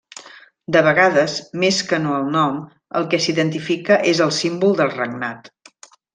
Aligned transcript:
De 0.75 0.79
vegades, 0.85 1.35
més 1.63 1.81
que 1.91 1.99
no 2.05 2.15
el 2.21 2.25
nom, 2.37 2.57
el 3.01 3.05
que 3.13 3.19
s'identifica 3.27 4.01
és 4.15 4.23
el 4.27 4.35
símbol 4.41 4.75
del 4.81 4.93
regnat. 4.97 5.55